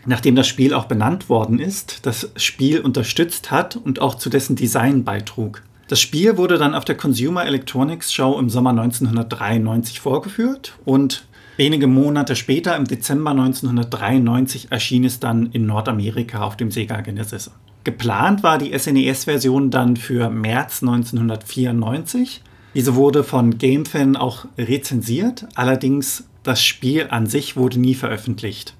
[0.05, 4.55] nachdem das Spiel auch benannt worden ist, das Spiel unterstützt hat und auch zu dessen
[4.55, 5.63] Design beitrug.
[5.87, 11.25] Das Spiel wurde dann auf der Consumer Electronics Show im Sommer 1993 vorgeführt und
[11.57, 17.51] wenige Monate später, im Dezember 1993, erschien es dann in Nordamerika auf dem Sega Genesis.
[17.83, 22.41] Geplant war die SNES-Version dann für März 1994
[22.73, 28.73] diese wurde von GameFan auch rezensiert, allerdings das Spiel an sich wurde nie veröffentlicht.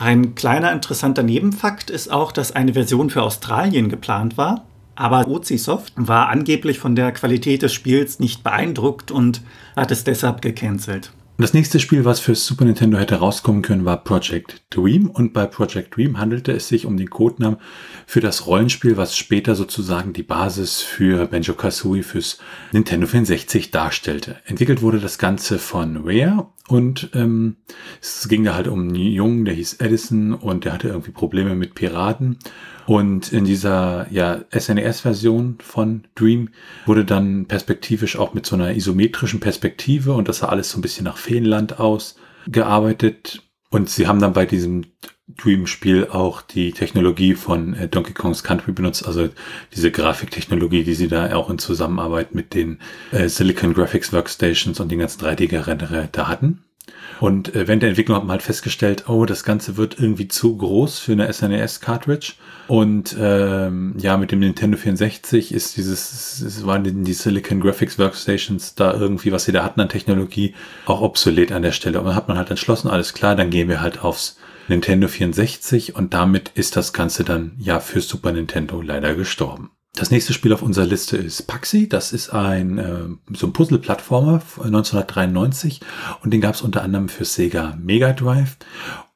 [0.00, 5.92] Ein kleiner interessanter Nebenfakt ist auch, dass eine Version für Australien geplant war, aber Ozisoft
[5.94, 9.42] war angeblich von der Qualität des Spiels nicht beeindruckt und
[9.76, 11.12] hat es deshalb gecancelt.
[11.40, 15.08] Das nächste Spiel, was für Super Nintendo hätte rauskommen können, war Project Dream.
[15.08, 17.58] Und bei Project Dream handelte es sich um den Codenamen
[18.06, 22.40] für das Rollenspiel, was später sozusagen die Basis für Banjo-Kazooie fürs
[22.72, 24.36] Nintendo 64 darstellte.
[24.44, 27.56] Entwickelt wurde das Ganze von Rare und ähm,
[28.02, 31.54] es ging da halt um einen Jungen, der hieß Edison und der hatte irgendwie Probleme
[31.54, 32.38] mit Piraten.
[32.86, 36.50] Und in dieser ja, SNES-Version von Dream
[36.86, 40.82] wurde dann perspektivisch auch mit so einer isometrischen Perspektive und das sah alles so ein
[40.82, 42.16] bisschen nach Feenland aus
[42.46, 43.42] gearbeitet.
[43.70, 44.84] Und sie haben dann bei diesem
[45.36, 49.28] Dream-Spiel auch die Technologie von äh, Donkey Kong's Country benutzt, also
[49.74, 52.80] diese Grafiktechnologie, die sie da auch in Zusammenarbeit mit den
[53.12, 56.64] äh, Silicon Graphics Workstations und den ganzen 3D-Renderer da hatten.
[57.20, 60.56] Und äh, während der Entwicklung hat man halt festgestellt, oh, das Ganze wird irgendwie zu
[60.56, 62.32] groß für eine SNES-Cartridge.
[62.66, 68.74] Und ähm, ja, mit dem Nintendo 64 ist dieses, es waren die Silicon Graphics Workstations
[68.74, 70.54] da irgendwie, was sie da hatten an Technologie,
[70.86, 71.98] auch obsolet an der Stelle.
[71.98, 74.38] Und dann hat man halt entschlossen, alles klar, dann gehen wir halt aufs
[74.68, 79.70] Nintendo 64 und damit ist das Ganze dann ja für Super Nintendo leider gestorben.
[79.94, 81.88] Das nächste Spiel auf unserer Liste ist Paxi.
[81.88, 85.80] Das ist ein äh, so ein Puzzle-Plattformer 1993
[86.22, 88.56] und den gab es unter anderem für Sega Mega Drive.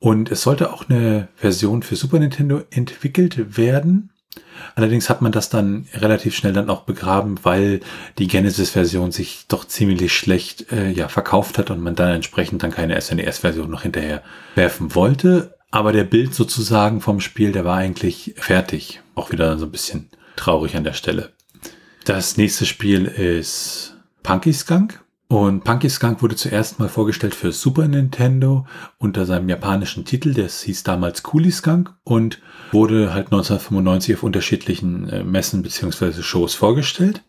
[0.01, 4.11] Und es sollte auch eine Version für Super Nintendo entwickelt werden.
[4.75, 7.81] Allerdings hat man das dann relativ schnell dann auch begraben, weil
[8.19, 12.73] die Genesis-Version sich doch ziemlich schlecht äh, ja, verkauft hat und man dann entsprechend dann
[12.73, 14.23] keine SNES-Version noch hinterher
[14.57, 15.55] werfen wollte.
[15.71, 19.03] Aber der Bild sozusagen vom Spiel, der war eigentlich fertig.
[19.15, 21.33] Auch wieder so ein bisschen traurig an der Stelle.
[22.05, 25.01] Das nächste Spiel ist Punky Skunk.
[25.27, 28.67] Und Punky Skunk wurde zuerst mal vorgestellt für Super Nintendo
[28.99, 32.41] unter seinem japanischen Titel, das hieß damals Coolie Skunk und
[32.73, 37.23] wurde halt 1995 auf unterschiedlichen äh, Messen beziehungsweise Shows vorgestellt.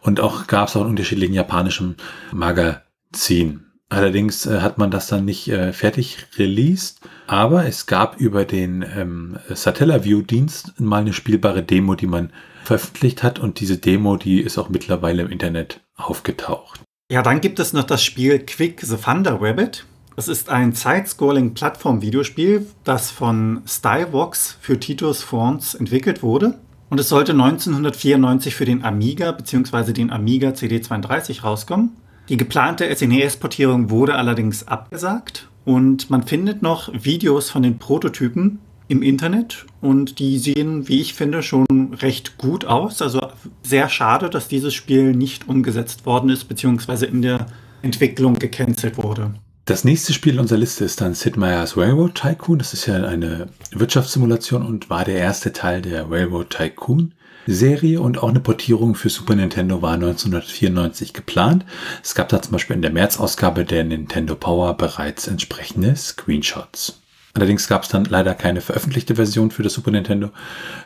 [0.00, 1.96] Und auch gab es auch in unterschiedlichen japanischen
[2.32, 3.71] Magazinen.
[3.92, 8.82] Allerdings äh, hat man das dann nicht äh, fertig released, aber es gab über den
[8.96, 12.30] ähm, Satellaview-Dienst mal eine spielbare Demo, die man
[12.64, 16.80] veröffentlicht hat und diese Demo, die ist auch mittlerweile im Internet aufgetaucht.
[17.10, 19.84] Ja, dann gibt es noch das Spiel Quick the Thunder Rabbit.
[20.16, 26.58] Es ist ein Side-Scrolling-Plattform-Videospiel, das von Styvox für Titus France entwickelt wurde.
[26.88, 29.92] Und es sollte 1994 für den Amiga bzw.
[29.92, 31.96] den Amiga CD32 rauskommen.
[32.32, 39.02] Die geplante SNES-Portierung wurde allerdings abgesagt und man findet noch Videos von den Prototypen im
[39.02, 41.66] Internet und die sehen, wie ich finde, schon
[42.00, 43.02] recht gut aus.
[43.02, 43.20] Also
[43.62, 47.48] sehr schade, dass dieses Spiel nicht umgesetzt worden ist, beziehungsweise in der
[47.82, 49.34] Entwicklung gecancelt wurde.
[49.66, 52.58] Das nächste Spiel unserer Liste ist dann Sid Meier's Railroad Tycoon.
[52.58, 57.12] Das ist ja eine Wirtschaftssimulation und war der erste Teil der Railroad Tycoon
[57.46, 61.64] Serie und auch eine Portierung für Super Nintendo war 1994 geplant.
[62.02, 67.02] Es gab da zum Beispiel in der März-Ausgabe der Nintendo Power bereits entsprechende Screenshots.
[67.34, 70.30] Allerdings gab es dann leider keine veröffentlichte Version für das Super Nintendo.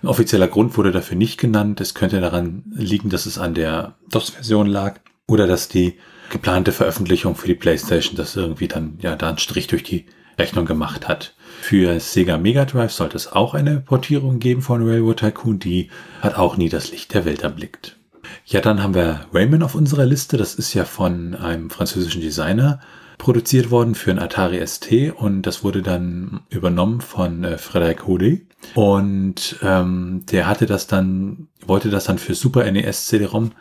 [0.02, 1.80] Ein offizieller Grund wurde dafür nicht genannt.
[1.80, 5.98] Es könnte daran liegen, dass es an der DOS-Version lag oder dass die
[6.30, 10.06] geplante Veröffentlichung für die PlayStation das irgendwie dann ja da einen Strich durch die
[10.38, 11.34] Rechnung gemacht hat.
[11.60, 15.90] Für Sega Mega Drive sollte es auch eine Portierung geben von Railroad Tycoon, die
[16.20, 17.96] hat auch nie das Licht der Welt erblickt.
[18.44, 20.36] Ja, dann haben wir Rayman auf unserer Liste.
[20.36, 22.80] Das ist ja von einem französischen Designer
[23.18, 28.42] produziert worden für ein Atari ST und das wurde dann übernommen von äh, Frédéric Houdet.
[28.74, 33.52] Und ähm, der hatte das dann, wollte das dann für Super NES CD-ROM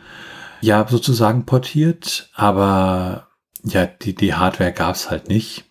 [0.60, 3.28] ja sozusagen portiert, aber
[3.62, 5.64] ja, die, die Hardware gab's halt nicht,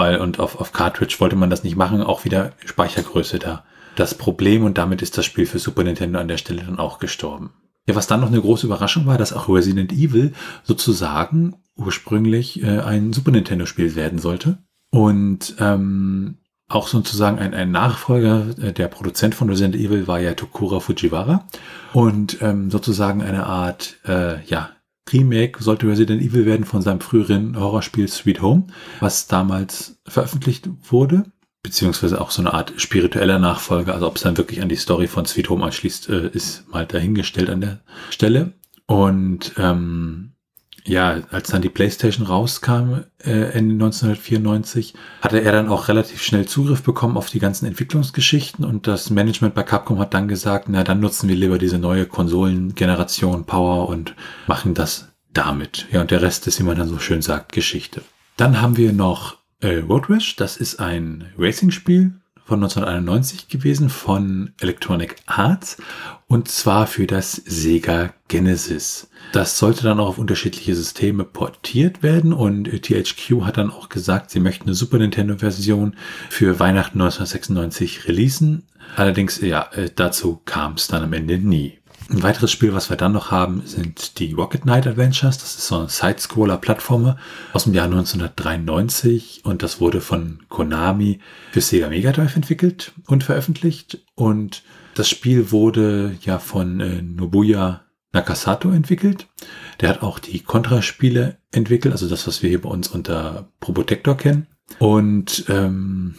[0.00, 3.64] weil und auf, auf Cartridge wollte man das nicht machen, auch wieder Speichergröße da.
[3.96, 7.00] Das Problem und damit ist das Spiel für Super Nintendo an der Stelle dann auch
[7.00, 7.50] gestorben.
[7.86, 10.32] Ja, was dann noch eine große Überraschung war, dass auch Resident Evil
[10.64, 14.56] sozusagen ursprünglich äh, ein Super Nintendo-Spiel werden sollte.
[14.90, 20.32] Und ähm, auch sozusagen ein, ein Nachfolger, äh, der Produzent von Resident Evil war ja
[20.32, 21.46] Tokura Fujiwara.
[21.92, 24.70] Und ähm, sozusagen eine Art, äh, ja,
[25.12, 28.66] Remake sollte Resident Evil werden von seinem früheren Horrorspiel Sweet Home,
[29.00, 31.24] was damals veröffentlicht wurde.
[31.62, 33.92] Beziehungsweise auch so eine Art spiritueller Nachfolger.
[33.94, 36.86] Also ob es dann wirklich an die Story von Sweet Home anschließt, äh, ist mal
[36.86, 38.54] dahingestellt an der Stelle.
[38.86, 40.32] Und ähm,
[40.90, 46.46] ja, als dann die PlayStation rauskam, äh, Ende 1994, hatte er dann auch relativ schnell
[46.46, 50.82] Zugriff bekommen auf die ganzen Entwicklungsgeschichten und das Management bei Capcom hat dann gesagt, na
[50.82, 54.16] dann nutzen wir lieber diese neue Konsolengeneration Power und
[54.48, 55.86] machen das damit.
[55.92, 58.02] Ja, und der Rest ist, wie man dann so schön sagt, Geschichte.
[58.36, 64.54] Dann haben wir noch äh, Road Rash, das ist ein Racing-Spiel von 1991 gewesen von
[64.60, 65.76] Electronic Arts
[66.30, 69.10] und zwar für das Sega Genesis.
[69.32, 74.30] Das sollte dann auch auf unterschiedliche Systeme portiert werden und THQ hat dann auch gesagt,
[74.30, 75.96] sie möchten eine Super Nintendo Version
[76.28, 78.62] für Weihnachten 1996 releasen.
[78.94, 81.78] Allerdings, ja, äh, dazu kam es dann am Ende nie.
[82.08, 85.38] Ein weiteres Spiel, was wir dann noch haben, sind die Rocket Knight Adventures.
[85.38, 87.16] Das ist so ein Side-Scroller-Plattformer
[87.52, 91.18] aus dem Jahr 1993 und das wurde von Konami
[91.50, 93.98] für Sega Mega Drive entwickelt und veröffentlicht.
[94.14, 94.62] Und
[95.00, 99.28] das Spiel wurde ja von äh, Nobuya Nakasato entwickelt.
[99.80, 104.14] Der hat auch die Contra-Spiele entwickelt, also das, was wir hier bei uns unter Probotector
[104.14, 104.46] kennen.
[104.78, 106.16] Und ähm,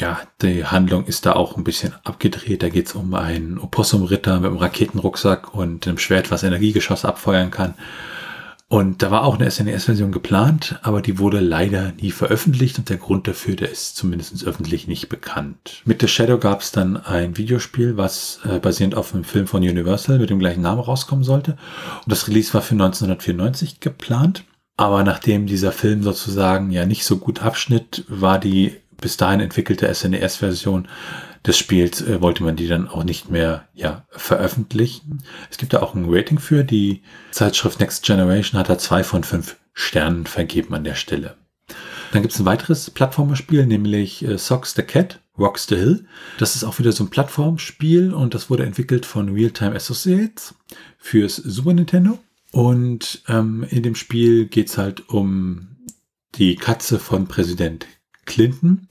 [0.00, 2.64] ja, die Handlung ist da auch ein bisschen abgedreht.
[2.64, 7.52] Da geht es um einen Opossum-Ritter mit einem Raketenrucksack und einem Schwert, was Energiegeschoss abfeuern
[7.52, 7.74] kann.
[8.70, 12.98] Und da war auch eine SNES-Version geplant, aber die wurde leider nie veröffentlicht und der
[12.98, 15.80] Grund dafür, der ist zumindest öffentlich nicht bekannt.
[15.86, 19.62] Mit The Shadow gab es dann ein Videospiel, was äh, basierend auf einem Film von
[19.62, 21.52] Universal mit dem gleichen Namen rauskommen sollte.
[21.52, 24.44] Und das Release war für 1994 geplant.
[24.76, 29.92] Aber nachdem dieser Film sozusagen ja nicht so gut abschnitt, war die bis dahin entwickelte
[29.92, 30.88] SNES-Version
[31.48, 35.24] des Spiels äh, wollte man die dann auch nicht mehr ja, veröffentlichen.
[35.50, 36.62] Es gibt da auch ein Rating für.
[36.62, 41.36] Die Zeitschrift Next Generation hat da zwei von fünf Sternen vergeben an der Stelle.
[42.12, 46.06] Dann gibt es ein weiteres Plattformerspiel, nämlich äh, Socks the Cat Rocks the Hill.
[46.38, 50.54] Das ist auch wieder so ein Plattformspiel und das wurde entwickelt von Realtime Associates
[50.98, 52.18] fürs Super Nintendo.
[52.52, 55.76] Und ähm, in dem Spiel geht's halt um
[56.34, 57.86] die Katze von Präsident
[58.26, 58.88] Clinton.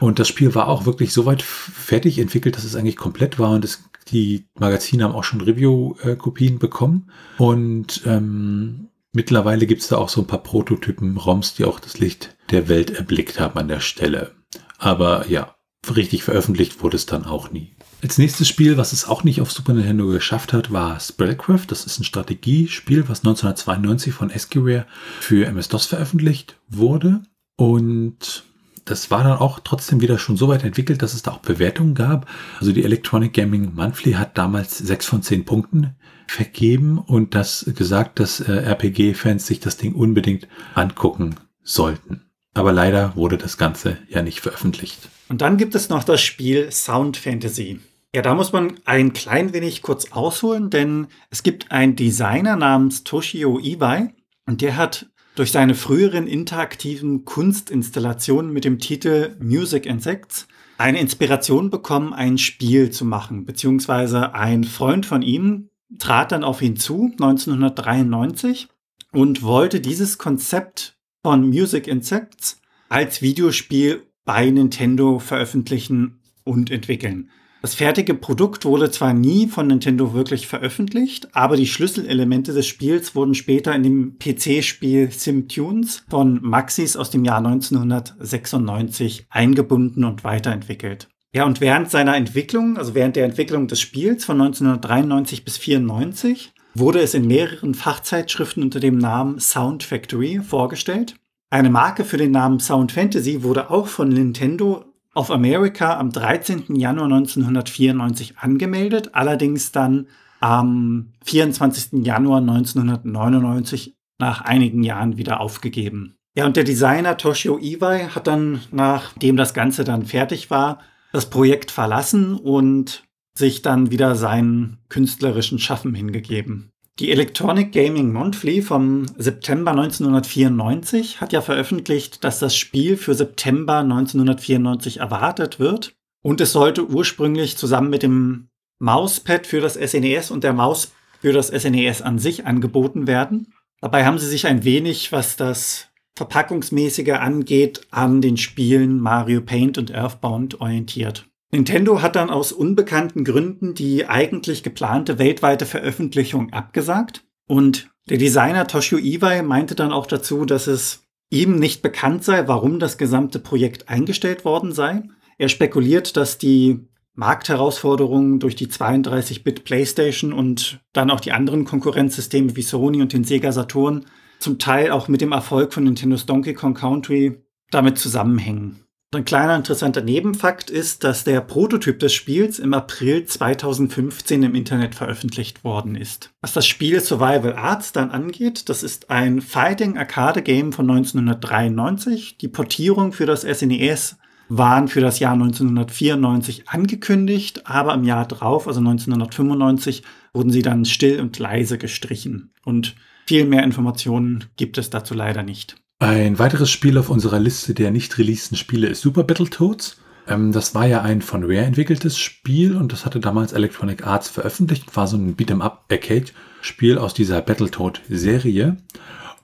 [0.00, 3.50] Und das Spiel war auch wirklich so weit fertig entwickelt, dass es eigentlich komplett war
[3.50, 7.10] und es, die Magazine haben auch schon Review-Kopien bekommen.
[7.38, 12.34] Und ähm, mittlerweile gibt's da auch so ein paar Prototypen ROMs, die auch das Licht
[12.50, 14.32] der Welt erblickt haben an der Stelle.
[14.78, 15.54] Aber ja,
[15.94, 17.74] richtig veröffentlicht wurde es dann auch nie.
[18.02, 21.66] Als nächstes Spiel, was es auch nicht auf Super Nintendo geschafft hat, war Spellcraft.
[21.68, 24.86] Das ist ein Strategiespiel, was 1992 von Esquiware
[25.20, 27.22] für MS-DOS veröffentlicht wurde.
[27.56, 28.44] Und
[28.90, 31.94] das war dann auch trotzdem wieder schon so weit entwickelt, dass es da auch Bewertungen
[31.94, 32.26] gab.
[32.58, 35.94] Also die Electronic Gaming Monthly hat damals sechs von zehn Punkten
[36.26, 42.22] vergeben und das gesagt, dass äh, RPG-Fans sich das Ding unbedingt angucken sollten.
[42.54, 45.08] Aber leider wurde das Ganze ja nicht veröffentlicht.
[45.28, 47.80] Und dann gibt es noch das Spiel Sound Fantasy.
[48.14, 53.04] Ja, da muss man ein klein wenig kurz ausholen, denn es gibt einen Designer namens
[53.04, 54.12] Toshio Iwai
[54.46, 55.06] und der hat
[55.40, 62.90] durch seine früheren interaktiven Kunstinstallationen mit dem Titel Music Insects eine Inspiration bekommen, ein Spiel
[62.90, 68.68] zu machen, beziehungsweise ein Freund von ihm trat dann auf ihn zu 1993
[69.12, 77.30] und wollte dieses Konzept von Music Insects als Videospiel bei Nintendo veröffentlichen und entwickeln.
[77.62, 83.14] Das fertige Produkt wurde zwar nie von Nintendo wirklich veröffentlicht, aber die Schlüsselelemente des Spiels
[83.14, 91.08] wurden später in dem PC-Spiel SimTunes von Maxis aus dem Jahr 1996 eingebunden und weiterentwickelt.
[91.34, 96.52] Ja, und während seiner Entwicklung, also während der Entwicklung des Spiels von 1993 bis 1994,
[96.74, 101.14] wurde es in mehreren Fachzeitschriften unter dem Namen Sound Factory vorgestellt.
[101.50, 106.76] Eine Marke für den Namen Sound Fantasy wurde auch von Nintendo of America am 13.
[106.76, 110.06] Januar 1994 angemeldet, allerdings dann
[110.40, 112.04] am 24.
[112.04, 116.16] Januar 1999 nach einigen Jahren wieder aufgegeben.
[116.36, 120.78] Ja, und der Designer Toshio Iwai hat dann, nachdem das Ganze dann fertig war,
[121.12, 126.69] das Projekt verlassen und sich dann wieder seinen künstlerischen Schaffen hingegeben.
[127.00, 133.78] Die Electronic Gaming Monthly vom September 1994 hat ja veröffentlicht, dass das Spiel für September
[133.78, 135.94] 1994 erwartet wird.
[136.22, 138.48] Und es sollte ursprünglich zusammen mit dem
[138.80, 143.06] Mauspad für das SNES e und der Maus für das SNES e an sich angeboten
[143.06, 143.54] werden.
[143.80, 149.78] Dabei haben sie sich ein wenig, was das Verpackungsmäßige angeht, an den Spielen Mario Paint
[149.78, 151.29] und Earthbound orientiert.
[151.52, 158.66] Nintendo hat dann aus unbekannten Gründen die eigentlich geplante weltweite Veröffentlichung abgesagt und der Designer
[158.66, 163.38] Toshio Iwai meinte dann auch dazu, dass es ihm nicht bekannt sei, warum das gesamte
[163.38, 165.04] Projekt eingestellt worden sei.
[165.38, 172.56] Er spekuliert, dass die Marktherausforderungen durch die 32-Bit PlayStation und dann auch die anderen Konkurrenzsysteme
[172.56, 174.06] wie Sony und den Sega Saturn
[174.38, 178.84] zum Teil auch mit dem Erfolg von Nintendos Donkey Kong Country damit zusammenhängen.
[179.12, 184.94] Ein kleiner interessanter Nebenfakt ist, dass der Prototyp des Spiels im April 2015 im Internet
[184.94, 186.30] veröffentlicht worden ist.
[186.42, 192.38] Was das Spiel Survival Arts dann angeht, das ist ein Fighting Arcade Game von 1993.
[192.38, 194.16] Die Portierung für das SNES e
[194.48, 200.84] waren für das Jahr 1994 angekündigt, aber im Jahr drauf, also 1995, wurden sie dann
[200.84, 202.52] still und leise gestrichen.
[202.64, 202.94] Und
[203.26, 205.80] viel mehr Informationen gibt es dazu leider nicht.
[206.02, 210.00] Ein weiteres Spiel auf unserer Liste der nicht releaseden Spiele ist Super Battletoads.
[210.26, 214.30] Ähm, das war ja ein von Rare entwickeltes Spiel und das hatte damals Electronic Arts
[214.30, 214.96] veröffentlicht.
[214.96, 218.78] War so ein Beat'em-up Arcade-Spiel aus dieser Battletoad-Serie.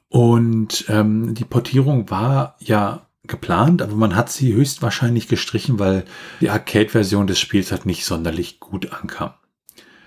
[0.09, 6.07] Und ähm, die Portierung war ja geplant, aber man hat sie höchstwahrscheinlich gestrichen, weil
[6.41, 9.35] die Arcade-Version des Spiels halt nicht sonderlich gut ankam.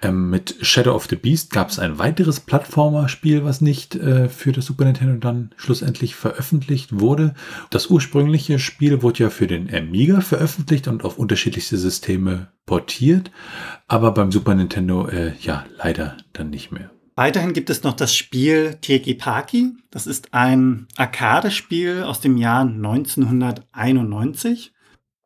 [0.01, 4.51] Ähm, mit Shadow of the Beast gab es ein weiteres Plattformer-Spiel, was nicht äh, für
[4.51, 7.33] das Super Nintendo dann schlussendlich veröffentlicht wurde.
[7.69, 13.31] Das ursprüngliche Spiel wurde ja für den Amiga veröffentlicht und auf unterschiedlichste Systeme portiert,
[13.87, 16.91] aber beim Super Nintendo äh, ja leider dann nicht mehr.
[17.15, 19.73] Weiterhin gibt es noch das Spiel Teki Paki.
[19.91, 24.71] Das ist ein Arcade-Spiel aus dem Jahr 1991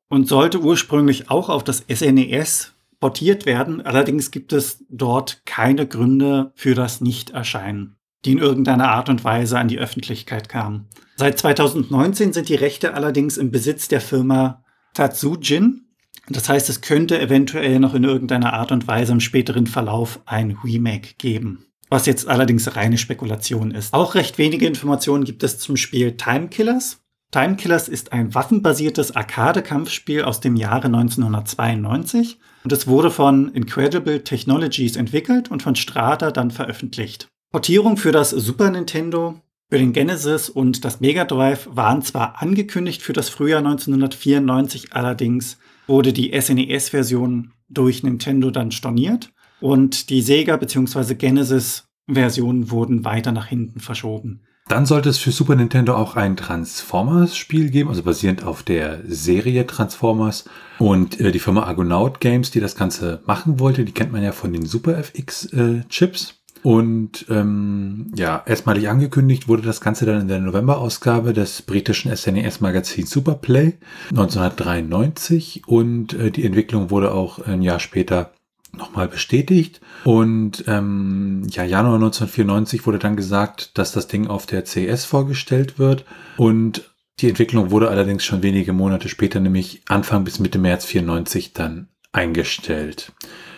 [0.09, 2.72] und sollte ursprünglich auch auf das SNES
[3.03, 3.81] portiert werden.
[3.81, 9.59] Allerdings gibt es dort keine Gründe für das Nichterscheinen, die in irgendeiner Art und Weise
[9.59, 10.87] an die Öffentlichkeit kamen.
[11.17, 15.81] Seit 2019 sind die Rechte allerdings im Besitz der Firma Tatsujin.
[16.29, 20.57] Das heißt, es könnte eventuell noch in irgendeiner Art und Weise im späteren Verlauf ein
[20.63, 21.65] Remake geben.
[21.89, 23.93] Was jetzt allerdings reine Spekulation ist.
[23.93, 27.02] Auch recht wenige Informationen gibt es zum Spiel Time Killers.
[27.33, 34.23] Time Killers ist ein waffenbasiertes Arcade-Kampfspiel aus dem Jahre 1992 und es wurde von Incredible
[34.23, 37.27] Technologies entwickelt und von Strata dann veröffentlicht.
[37.51, 43.01] Portierung für das Super Nintendo, für den Genesis und das Mega Drive waren zwar angekündigt
[43.01, 45.57] für das Frühjahr 1994, allerdings
[45.87, 51.15] wurde die SNES-Version durch Nintendo dann storniert und die Sega bzw.
[51.15, 54.43] Genesis-Versionen wurden weiter nach hinten verschoben.
[54.67, 59.67] Dann sollte es für Super Nintendo auch ein Transformers-Spiel geben, also basierend auf der Serie
[59.67, 60.45] Transformers.
[60.79, 64.31] Und äh, die Firma Argonaut Games, die das Ganze machen wollte, die kennt man ja
[64.31, 66.29] von den Super FX-Chips.
[66.29, 66.33] Äh,
[66.63, 73.09] und ähm, ja, erstmalig angekündigt wurde das Ganze dann in der November-Ausgabe des britischen SNES-Magazins
[73.09, 73.73] Superplay
[74.11, 78.31] 1993 und äh, die Entwicklung wurde auch ein Jahr später
[78.75, 79.81] nochmal bestätigt.
[80.03, 85.79] Und ähm, ja, Januar 1994 wurde dann gesagt, dass das Ding auf der CS vorgestellt
[85.79, 86.05] wird.
[86.37, 91.53] Und die Entwicklung wurde allerdings schon wenige Monate später, nämlich Anfang bis Mitte März 94,
[91.53, 93.11] dann eingestellt.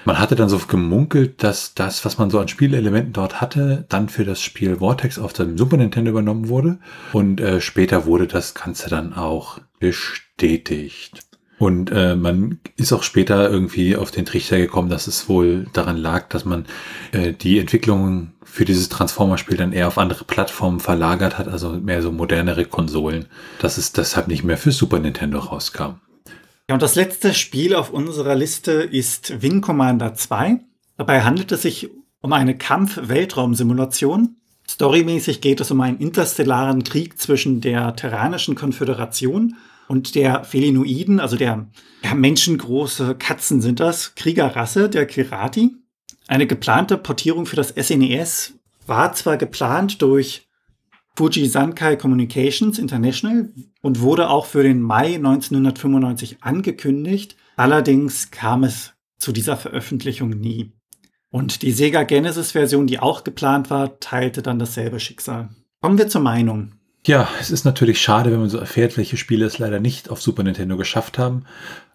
[0.05, 4.07] Man hatte dann so gemunkelt, dass das, was man so an Spielelementen dort hatte, dann
[4.07, 6.77] für das Spiel Vortex auf dem Super Nintendo übernommen wurde.
[7.11, 11.24] Und äh, später wurde das Ganze dann auch bestätigt.
[11.57, 15.97] Und äh, man ist auch später irgendwie auf den Trichter gekommen, dass es wohl daran
[15.97, 16.65] lag, dass man
[17.13, 22.01] äh, die Entwicklung für dieses Transformer-Spiel dann eher auf andere Plattformen verlagert hat, also mehr
[22.01, 23.25] so modernere Konsolen,
[23.59, 25.95] dass es deshalb nicht mehr für Super Nintendo rauskam.
[26.67, 30.59] Ja, und das letzte Spiel auf unserer Liste ist Wing Commander 2.
[30.97, 31.89] Dabei handelt es sich
[32.21, 34.37] um eine Kampf-Weltraumsimulation.
[34.67, 41.35] Storymäßig geht es um einen interstellaren Krieg zwischen der Terranischen Konföderation und der Felinoiden, also
[41.35, 41.67] der
[42.03, 45.75] ja, menschengroße Katzen sind das, Kriegerrasse der Kirati.
[46.27, 50.47] Eine geplante Portierung für das SNES e war zwar geplant durch
[51.15, 53.49] Fuji Sankai Communications International
[53.81, 60.73] und wurde auch für den Mai 1995 angekündigt, allerdings kam es zu dieser Veröffentlichung nie.
[61.29, 65.49] Und die Sega Genesis Version, die auch geplant war, teilte dann dasselbe Schicksal.
[65.81, 66.73] Kommen wir zur Meinung.
[67.05, 70.21] Ja, es ist natürlich schade, wenn man so erfährt, welche Spiele es leider nicht auf
[70.23, 71.45] Super Nintendo geschafft haben.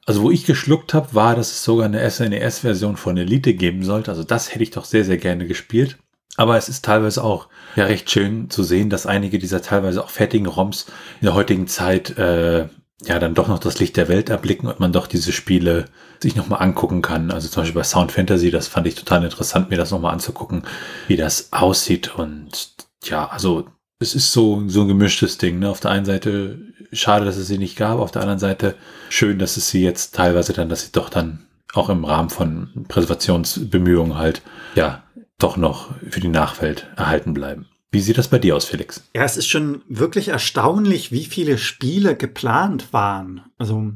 [0.07, 4.13] Also wo ich geschluckt habe, war, dass es sogar eine SNES-Version von Elite geben sollte.
[4.13, 5.99] Also das hätte ich doch sehr, sehr gerne gespielt.
[6.37, 10.11] Aber es ist teilweise auch ja recht schön zu sehen, dass einige dieser teilweise auch
[10.11, 10.87] fertigen ROMs
[11.21, 12.69] in der heutigen Zeit äh,
[13.05, 15.87] ja dann doch noch das Licht der Welt erblicken und man doch diese Spiele
[16.21, 17.33] sich nochmal angucken kann.
[17.33, 20.63] Also zum Beispiel bei Sound Fantasy, das fand ich total interessant, mir das nochmal anzugucken,
[21.09, 22.15] wie das aussieht.
[22.15, 23.67] Und ja, also
[24.01, 25.59] es ist so, so ein gemischtes Ding.
[25.59, 25.69] Ne?
[25.69, 26.59] Auf der einen Seite
[26.93, 28.75] schade, dass es sie nicht gab, auf der anderen Seite
[29.11, 32.71] schön, dass es sie jetzt teilweise dann, dass sie doch dann auch im Rahmen von
[32.89, 34.43] Präservationsbemühungen halt,
[34.75, 35.05] ja,
[35.39, 37.67] doch noch für die Nachwelt erhalten bleiben.
[37.93, 39.09] Wie sieht das bei dir aus, Felix?
[39.15, 43.43] Ja, es ist schon wirklich erstaunlich, wie viele Spiele geplant waren.
[43.59, 43.93] Also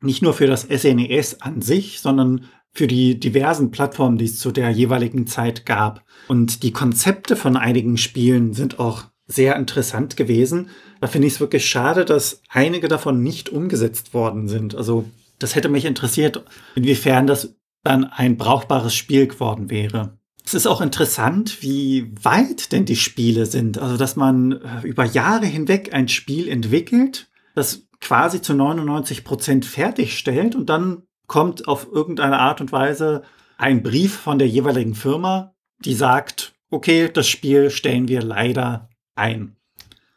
[0.00, 4.38] nicht nur für das SNES e an sich, sondern für die diversen Plattformen, die es
[4.38, 6.04] zu der jeweiligen Zeit gab.
[6.28, 10.70] Und die Konzepte von einigen Spielen sind auch sehr interessant gewesen.
[11.00, 14.74] Da finde ich es wirklich schade, dass einige davon nicht umgesetzt worden sind.
[14.74, 15.04] Also
[15.38, 16.44] das hätte mich interessiert,
[16.74, 20.18] inwiefern das dann ein brauchbares Spiel geworden wäre.
[20.44, 23.78] Es ist auch interessant, wie weit denn die Spiele sind.
[23.78, 29.64] Also, dass man äh, über Jahre hinweg ein Spiel entwickelt, das quasi zu 99 Prozent
[29.64, 33.22] fertigstellt und dann kommt auf irgendeine Art und Weise
[33.56, 35.54] ein Brief von der jeweiligen Firma,
[35.84, 39.56] die sagt, okay, das Spiel stellen wir leider ein.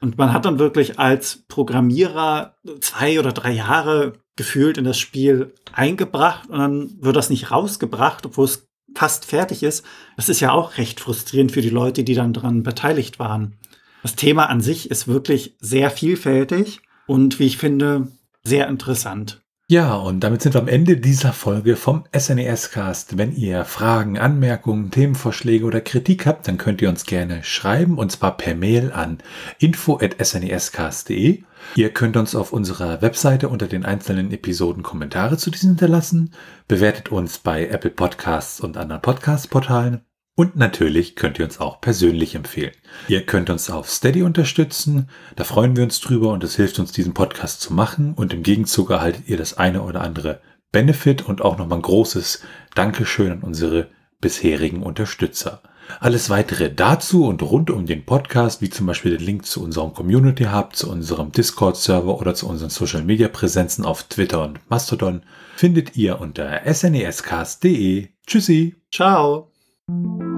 [0.01, 5.53] Und man hat dann wirklich als Programmierer zwei oder drei Jahre gefühlt in das Spiel
[5.73, 9.85] eingebracht und dann wird das nicht rausgebracht, obwohl es fast fertig ist.
[10.15, 13.57] Das ist ja auch recht frustrierend für die Leute, die dann daran beteiligt waren.
[14.01, 18.11] Das Thema an sich ist wirklich sehr vielfältig und wie ich finde,
[18.43, 19.41] sehr interessant.
[19.67, 23.17] Ja, und damit sind wir am Ende dieser Folge vom SNES-Cast.
[23.17, 28.11] Wenn ihr Fragen, Anmerkungen, Themenvorschläge oder Kritik habt, dann könnt ihr uns gerne schreiben und
[28.11, 29.17] zwar per Mail an
[29.57, 31.41] info.snescast.de.
[31.75, 36.35] Ihr könnt uns auf unserer Webseite unter den einzelnen Episoden Kommentare zu diesen hinterlassen,
[36.67, 40.01] bewertet uns bei Apple Podcasts und anderen Podcast-Portalen
[40.35, 42.73] und natürlich könnt ihr uns auch persönlich empfehlen.
[43.07, 46.91] Ihr könnt uns auf Steady unterstützen, da freuen wir uns drüber und es hilft uns,
[46.91, 51.41] diesen Podcast zu machen und im Gegenzug erhaltet ihr das eine oder andere Benefit und
[51.41, 52.41] auch nochmal ein großes
[52.75, 53.87] Dankeschön an unsere
[54.19, 55.61] bisherigen Unterstützer.
[55.99, 59.93] Alles weitere dazu und rund um den Podcast, wie zum Beispiel den Link zu unserem
[59.93, 65.21] Community Hub, zu unserem Discord-Server oder zu unseren Social-Media-Präsenzen auf Twitter und Mastodon,
[65.55, 68.09] findet ihr unter snescast.de.
[68.25, 68.75] Tschüssi.
[68.91, 69.54] Ciao.
[69.87, 70.34] Thank you.